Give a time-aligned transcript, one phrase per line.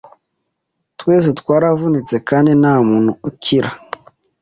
[0.99, 3.69] Twese twaravunitse kandi ntamuntu ukira